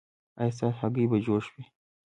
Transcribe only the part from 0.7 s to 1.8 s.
هګۍ به جوش وي؟